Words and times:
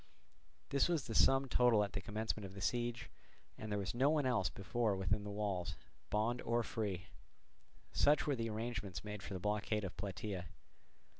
This 0.69 0.89
was 0.89 1.05
the 1.05 1.13
sum 1.13 1.47
total 1.47 1.83
at 1.83 1.93
the 1.93 2.01
commencement 2.01 2.43
of 2.43 2.55
the 2.55 2.59
siege, 2.61 3.11
and 3.55 3.71
there 3.71 3.77
was 3.77 3.93
no 3.93 4.09
one 4.09 4.25
else 4.25 4.49
within 4.55 5.23
the 5.23 5.29
walls, 5.29 5.75
bond 6.09 6.41
or 6.41 6.63
free. 6.63 7.05
Such 7.93 8.25
were 8.25 8.35
the 8.35 8.49
arrangements 8.49 9.03
made 9.03 9.21
for 9.21 9.35
the 9.35 9.39
blockade 9.39 9.83
of 9.83 9.95
Plataea. 9.97 10.45